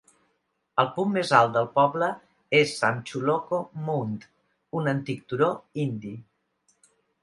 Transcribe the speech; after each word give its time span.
El 0.83 0.87
punt 0.95 1.11
més 1.17 1.33
alt 1.39 1.53
del 1.57 1.67
poble 1.75 2.09
és 2.61 2.73
Sam 2.81 2.99
Chuloco 3.11 3.63
Mound, 3.85 4.29
un 4.83 4.97
antic 4.99 5.27
turó 5.35 5.55
indi. 5.89 6.21